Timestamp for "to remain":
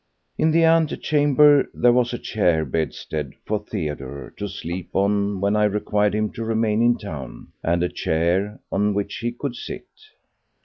6.31-6.81